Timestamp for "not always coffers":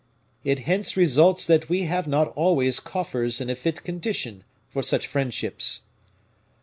2.07-3.39